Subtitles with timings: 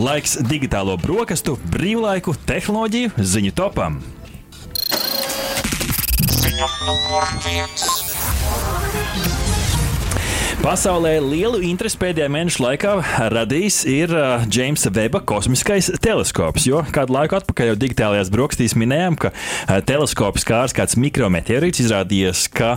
[0.00, 3.98] Laiks digitālo brokastu, brīvlaiku, tehnoloģiju, ziņu topam.
[6.40, 7.99] Ziņa numur viens.
[10.60, 12.90] Pasaulē lielu interesi pēdējā mēneša laikā
[13.32, 14.10] radījis ir
[14.44, 16.66] Džeimsa Veba kosmiskais teleskops.
[16.68, 19.32] Jo kādu laiku atpakaļ jau digitālajās brokastīs minējām, ka
[19.88, 22.74] teleskops kārs kāds mikrometeorīts izrādījās, ka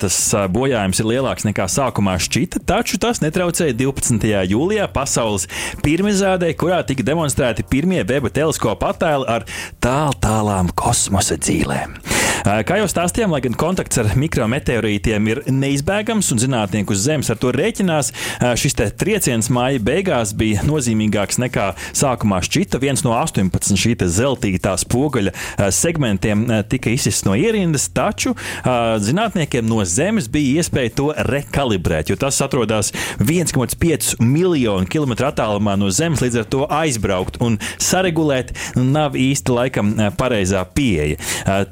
[0.00, 0.16] tas
[0.56, 4.24] bojājums ir lielāks nekā sākumā šķita, taču tas netraucēja 12.
[4.48, 5.44] jūlijā pasaules
[5.84, 9.44] pirmizrādē, kurā tika demonstrēti pirmie Veba teleskopa attēli ar
[9.84, 12.00] tāl tālām kosmosa dzīvēm.
[12.46, 17.32] Kā jau stāstījām, lai gan kontakts ar mikrometeorītiem ir neizbēgams un zinātnieku uz Zemes Zemes
[17.32, 18.12] ar to rēķinās.
[18.58, 22.78] Šis trieciens māja beigās bija nozīmīgāks nekā sākumā šķita.
[22.78, 25.32] Viens no 18 šī zeltītā spoguļa
[25.74, 32.38] segmentiem tika izsists no ierindas, taču zinātniekiem no Zemes bija iespēja to rekalibrēt, jo tas
[32.44, 39.56] atrodas 1,5 miljonu kilometru attālumā no Zemes, līdz ar to aizbraukt un saregulēt nav īsti
[39.58, 41.18] laikam pareizā pieeja.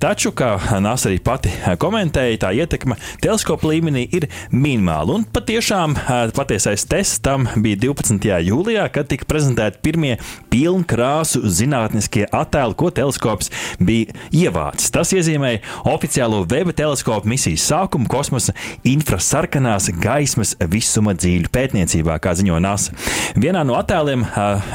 [0.00, 1.52] Taču, kā NASA arī pati
[1.82, 5.18] komentēja, tā ietekme teleskopa līmenī ir minimāla.
[5.18, 5.96] Un patiešām
[6.36, 8.28] patiesais tests tam bija 12.
[8.46, 10.12] jūlijā, kad tika prezentēti pirmie
[10.52, 13.50] pilnkrāsu zinātniskie attēli, ko teleskops
[13.82, 14.92] bija ievācis.
[14.94, 18.54] Tas iezīmēja oficiālo Veba teleskopu misijas sākumu kosmosa
[18.86, 22.94] infrasarkanās gaismas visuma dzīļu pētniecībā, kā ziņo NASA.
[23.34, 24.26] Vienā no attēliem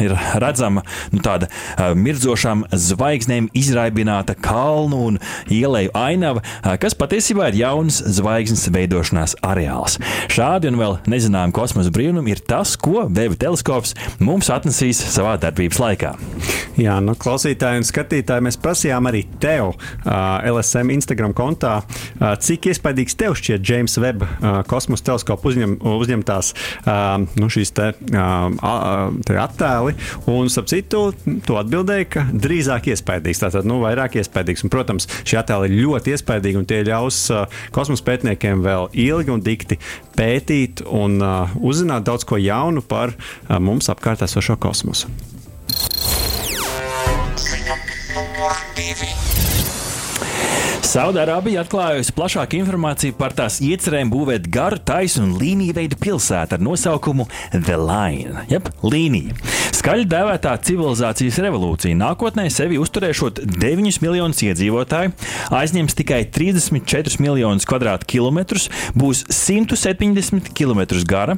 [0.04, 1.48] ir redzama nu, tāda
[1.96, 6.44] mirdzošām zvaigznēm izraibināta kalnu un ieleju ainava,
[6.82, 10.00] kas patiesībā ir jauns zvaigznes veidošanās areāls.
[10.28, 15.36] Šā Šādi un vēl nezinām kosmosa brīnumi ir tas, ko Veba teleskops mums atnesīs savā
[15.38, 16.16] darbības laikā.
[16.80, 22.70] Jā, nu, klausītāji un skatītāji, mēs prasījām arī tev, uh, LSM Instagram kontā, uh, cik
[22.72, 26.52] iespaidīgs tev šķiet James Webb uh, kosmosa teleskopa uzņem, uzņemtās
[27.38, 29.94] nu, šīs te, te attēli.
[30.32, 31.04] Un, ap citu,
[31.46, 34.66] tu atbildēji, ka drīzāk iespaidīgs, tātad nu, vairāk iespaidīgs.
[34.66, 37.22] Un, protams, šie attēli ir ļoti iespaidīgi un tie ļaus
[37.76, 39.78] kosmosa pētniekiem vēl ilgi un dikti
[40.20, 45.08] pētīt un uh, uzzināt daudz ko jaunu par uh, mums apkārt esošo kosmosu.
[50.90, 56.64] Saudārābija atklājusi plašāku informāciju par tās iecerēm būvēt garu, taisnu un līniju veidu pilsētu ar
[56.66, 59.36] nosaukumu The Line, jeb līnija.
[59.80, 65.14] Skaļi dēvētā civilizācijas revolūcija nākotnē sevi uzturēšot 9 miljonus iedzīvotāju,
[65.60, 68.66] aizņems tikai 34 miljonus kvadrātkilometrus,
[68.98, 71.38] būs 170 km gara,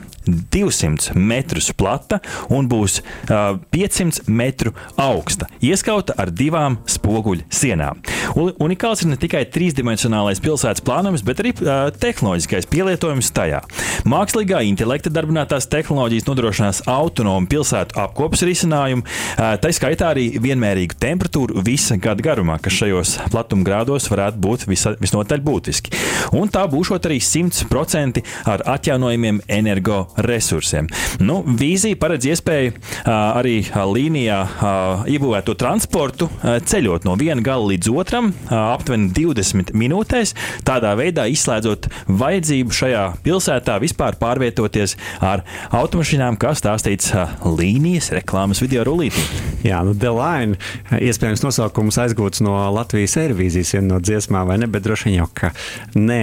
[0.55, 7.99] 200 metrus plata un būs uh, 500 metru augsta, ieskauta ar divām spoguļu sienām.
[8.39, 13.61] Unikāls ir ne tikai tikai trīsdimensionālais pilsētas plānojums, bet arī uh, tehnoloģiskais pielietojums tajā.
[14.05, 21.63] Mākslīgā intelekta darbinātās tehnoloģijas nodrošinās autonomu pilsētu apkopes risinājumu, uh, tā skaitā arī vienmērīgu temperatūru
[21.65, 25.95] visa gada garumā, kas šajos platumgrādos varētu būt visa, visnotaļ būtiski.
[26.37, 30.89] Un tā būšot arī 100% ar atjaunojumiem energoresursiem.
[31.21, 37.71] Nu, vīzija paredz iespēju uh, arī līnijā uh, iebūvēto transportu uh, ceļot no viena gala
[37.73, 40.35] līdz otram uh, aptuveni 20 20 minūtēs,
[40.67, 41.89] tādā veidā izslēdzot
[42.21, 47.13] vajadzību šajā pilsētā vispār pārvietoties ar automašīnām, kā stāstīts
[47.45, 49.50] līnijas reklāmas video rullītī.
[49.65, 50.57] Jā, nu, Delaina,
[50.97, 54.69] iespējams, nosaukums aizgūts no Latvijas aerobīzijas, viena no dziesmām, vai ne?
[54.71, 55.51] Bet droši vien jau, ka
[55.97, 56.21] nē,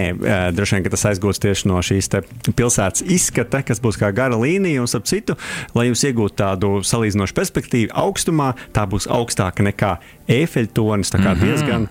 [0.56, 2.10] droši vien, ka tas aizgūts tieši no šīs
[2.58, 5.38] pilsētas izskata, kas būs kā gara līnija, un ap citu,
[5.78, 9.96] lai jūs iegūtu tādu salīdzinošu perspektīvu augstumā, tā būs augstāka nekā
[10.28, 11.44] Eifeļtonis, tā kā mm -hmm.
[11.44, 11.88] diezgan,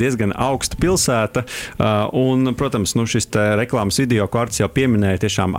[0.00, 1.42] diezgan augsta pilsēta.
[2.12, 3.28] Un, protams, nu, šis
[3.60, 5.52] reklāmas video, ko Arts jau pieminēja, tiešām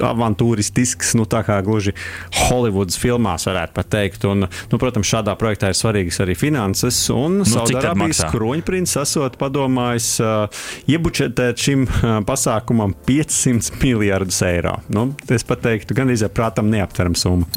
[0.00, 1.94] avantūristisks, nu, tā kā gluži
[2.42, 4.24] Hollywoods filmās varētu pat teikt.
[4.24, 6.98] Un, nu, protams, šādā projektā ir svarīgas arī finanses.
[7.14, 14.78] Un nu, Saudārābijas kroņprints esot padomājis uh, iebučetēt šim uh, pasākumam 500 miljardus eiro.
[14.92, 17.48] Nu, es pat teiktu, gan izē prātam neaptveram summu.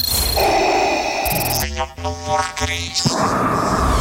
[1.61, 3.92] Ziņa numur 3.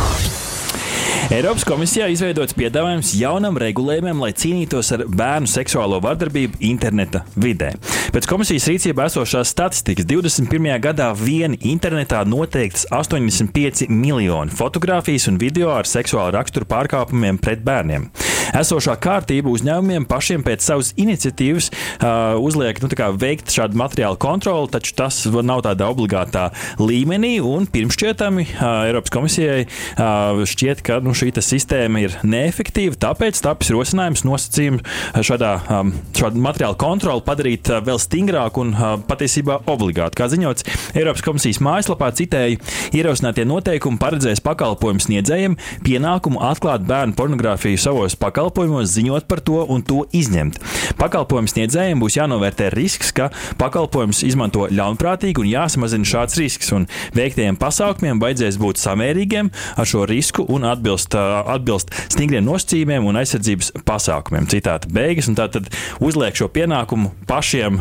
[1.32, 7.70] Eiropas komisijā izveidots piedāvājums jaunam regulējumam, lai cīnītos ar bērnu seksuālo vardarbību interneta vidē.
[8.12, 10.68] Pēc komisijas rīcībā esošās statistikas 21.
[10.84, 18.10] gadā vien internetā noteikts 85 miljoni fotografijas un video ar seksuālu raksturu pārkāpumiem pret bērniem.
[18.52, 24.94] Esošā kārtība uzņēmumiem pašiem pēc savas iniciatīvas uh, uzliek nu, veikt šādu materiālu kontroli, taču
[24.98, 26.50] tas nav tādā obligātā
[26.80, 27.34] līmenī.
[27.72, 32.98] Pirmšķietami uh, Eiropas komisijai uh, šķiet, ka nu, šī sistēma ir neefektīva.
[33.00, 34.82] Tāpēc tapis rosinājums nosacījumu
[35.24, 40.18] šādā, um, šādu materiālu kontroli padarīt uh, vēl stingrāku un uh, patiesībā obligātu.
[40.20, 40.68] Kā ziņots
[40.98, 42.60] Eiropas komisijas mājaslapā, citēji,
[42.98, 45.56] ierosinātie noteikumi paredzēs pakalpojumu sniedzējiem
[45.86, 50.58] pienākumu atklāt bērnu pornogrāfiju savos pakalpojumos, ziņot par to un to izņemt.
[50.98, 53.28] Pakalpojumu sniedzējiem būs jānovērtē risks, ka
[53.60, 56.72] pakalpojums izmanto ļaunprātīgi un jāsamazina šāds risks.
[56.74, 63.20] Un veiktajiem pasākumiem vajadzēs būt samērīgiem ar šo risku un atbilst, atbilst stingriem nosacījumiem un
[63.22, 64.48] aizsardzības pasākumiem.
[64.50, 65.70] Citāta beigas, un tā tad
[66.02, 67.78] uzliek šo pienākumu pašiem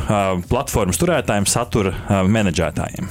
[0.51, 3.09] platformas turētājiem, satura menedžētājiem.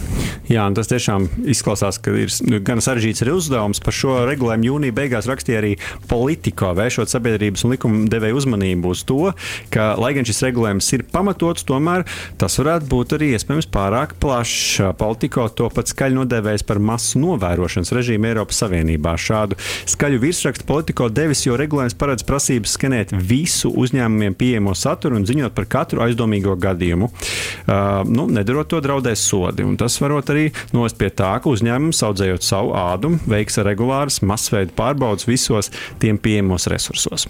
[0.50, 3.82] Jā, tas tiešām izklausās, ka ir nu, gan sarežģīts arī uzdevums.
[3.82, 5.76] Par šo regulējumu jūnija beigās rakstīja arī
[6.10, 7.10] Politico, vēršot
[7.40, 9.32] sabiedrības un likumdevēju uzmanību uz to,
[9.72, 12.04] ka, lai gan šis regulējums ir pamatots, tomēr
[12.40, 14.80] tas varētu būt arī iespējams pārāk plašs.
[15.00, 19.16] Politico to pat skaļi nodēvējis par masu novērošanas režīmu Eiropas Savienībā.
[19.16, 19.58] Šādu
[19.88, 25.56] skaļu virsrakstu Politico devis, jo regulējums paredz prasības skenēt visu uzņēmumiem pieejamo saturu un ziņot
[25.56, 27.10] par katru aizdomīgo gadījumu.
[27.10, 29.64] Uh, nu, nedarot to draudēs sodi.
[29.66, 34.74] Un tas varot arī novest pie tā, ka uzņēmums audzējot savu ādumu, veiks regulāras masveida
[34.76, 35.72] pārbaudas visos
[36.02, 37.29] tiem pieejamos resursos.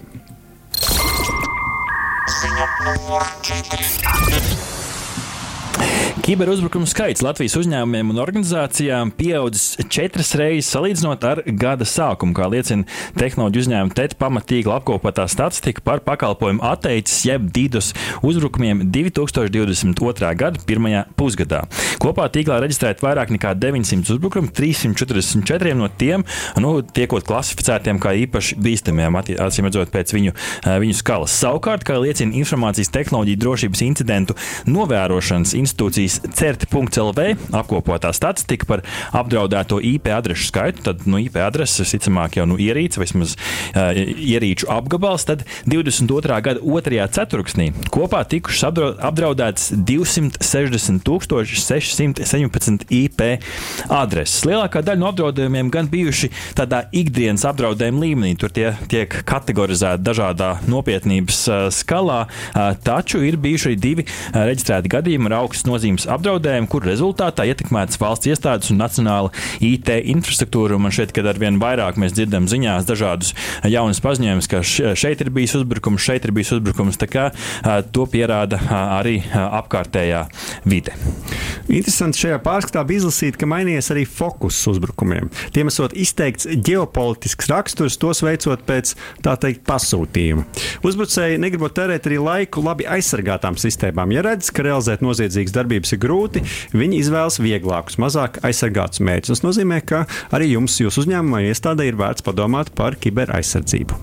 [2.40, 6.09] Señor, no, no, no, no, no, no, no.
[6.20, 12.84] Kiberuzbrukumu skaits Latvijas uzņēmumiem un organizācijām pieaudzis četras reizes salīdzinot ar gada sākumu, kā liecina
[13.16, 17.94] tehnoloģiju uzņēmuma TET pamatīgla apkopotā statistika par pakalpojumu atteicis jeb dīdus
[18.26, 20.32] uzbrukumiem 2022.
[20.42, 21.62] gada pirmajā pusgadā.
[22.02, 26.26] Kopā tīklā reģistrēta vairāk nekā 900 uzbrukumu, 344 no tiem
[26.60, 31.40] nu, tiekot klasificētiem kā īpaši bīstamiem, acīm redzot, pēc viņu, eh, viņu skalas.
[31.40, 34.38] Savukārt, kā liecina informācijas tehnoloģiju drošības incidentu
[34.68, 37.26] novērošanas institūcijas certi.lv
[37.56, 38.84] apkopotā statistika par
[39.16, 40.84] apdraudēto IP adresu skaitu.
[40.90, 45.26] Tad nu, IP adrese, visticamāk, jau nu, ierīce vismaz uh, ierīču apgabals.
[45.28, 46.40] Tad 22.
[46.44, 47.00] gada 2.
[47.14, 48.68] ceturksnī kopā tikušas
[49.10, 53.22] apdraudētas 260 617 IP
[53.90, 54.44] adreses.
[54.48, 58.34] Lielākā daļa no apdraudējumiem gan bijuši tādā ikdienas apdraudējuma līmenī.
[58.40, 64.42] Tur tie tiek kategorizēti dažādā nopietnības uh, skalā, uh, taču ir bijuši arī divi uh,
[64.50, 69.30] reģistrēti gadījumi ar augstu nozīmes nozīmes apdraudējumu, kur rezultātā ietekmētas valsts iestādes un nacionāla
[69.60, 70.78] IT infrastruktūra.
[70.78, 75.56] Man šeit, kad arvien vairāk mēs dzirdam ziņās dažādus jaunus paziņojumus, ka šeit ir bijis
[75.58, 77.30] uzbrukums, šeit ir bijis uzbrukums, tā kā
[77.92, 78.60] to pierāda
[78.98, 80.26] arī apkārtējā
[80.64, 80.94] vide.
[81.70, 85.28] Interesanti šajā pārskatā bija izlasīt, ka mainījies arī fokus uzbrukumiem.
[85.54, 90.46] Tiem esot izteikts ģeopolitisks raksturs, tos veicot pēc tā teikt pasūtījuma.
[90.86, 94.10] Uzbrucēji negribot tērēt arī laiku labi aizsargātām sistēmām.
[94.16, 96.42] Ja redz, ka realizēt noziedzīgas darbības darbs ir grūti,
[96.72, 99.40] viņi izvēlas vieglākus, mazāk aizsargātus mērķus.
[99.40, 103.98] Tas nozīmē, ka arī jums, jūsu uzņēmumā, iestādē ir vērts padomāt par kiberaizsardzību.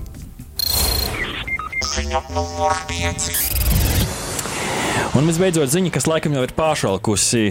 [1.98, 3.56] Ziņa numur 5.
[5.17, 7.47] Un visbeidzot, ziņa, kas laikam jau ir pāršalkusi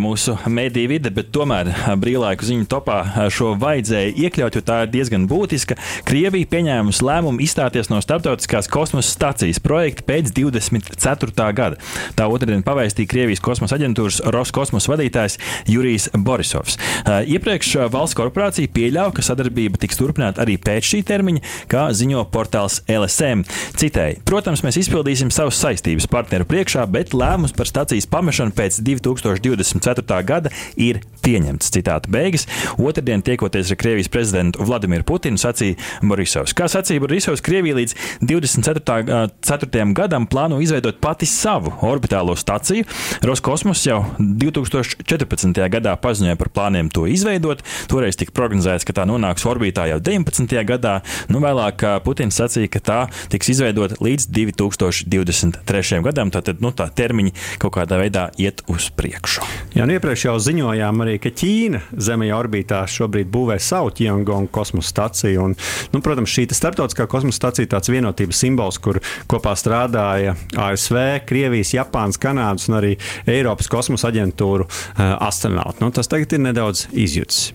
[0.00, 1.68] mūsu mediju vide, bet tomēr
[2.00, 5.76] brīvlaiku ziņu topā šo vajadzēja iekļaut, jo tā ir diezgan būtiska.
[6.08, 11.50] Krievija pieņēmusi lēmumu izstāties no starptautiskās kosmosa stācijas projekta pēc 24.
[11.58, 11.76] gada.
[12.16, 15.36] Tā otrdien pavēstīja Krievijas kosmosa aģentūras Roskosmos vadītājs
[15.68, 16.80] Jurijs Borisovs.
[17.04, 22.80] Iepriekš valsts korporācija pieļāva, ka sadarbība tiks turpināta arī pēc šī termiņa, kā ziņo portāls
[22.88, 23.44] LSM.
[23.76, 30.20] Citēji, protams, mēs izpildīsim savas saistības partneru priekšā, bet lēmums par stacijas pamešanu pēc 2024.
[30.26, 31.70] gada ir pieņemts.
[31.74, 32.46] Citāta beigas.
[32.78, 36.54] Otradien, tiekoties ar Krievijas prezidentu Vladimiru Putinu, sacīja Borisovs.
[36.56, 39.86] Kā sacīja Borisovs, Krievija līdz 24.
[39.96, 42.86] gadam plāno izveidot pati savu orbitālo staciju.
[43.24, 45.62] Roskosmos jau 2014.
[45.72, 47.64] gadā paziņoja par plāniem to izveidot.
[47.90, 50.54] Toreiz tika prognozēts, ka tā nonāks orbītā jau 19.
[50.68, 50.98] gadā.
[51.32, 53.00] Nu, vēlāk Putins sacīja, ka tā
[53.32, 56.02] tiks izveidota līdz 2023.
[56.04, 56.32] gadam.
[56.34, 59.44] Tātad nu, tā tā termiņi kaut kādā veidā iet uz priekšu.
[59.74, 64.92] Jā, nu iepriekš jau ziņojām arī, ka Ķīna Zemē orbītā šobrīd būvē savu Tiangong kosmosa
[64.92, 65.48] staciju.
[65.48, 65.56] Un,
[65.94, 69.00] nu, protams, šī starptautiskā kosmosa stacija ir tāds vienotības simbols, kur
[69.30, 72.94] kopā strādāja ASV, Krievijas, Japānas, Kanādas un arī
[73.30, 75.84] Eiropas kosmosa aģentūru uh, astronauti.
[75.84, 77.52] Nu, tas tagad ir nedaudz izjūts.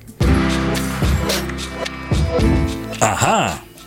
[2.99, 3.68] Aha!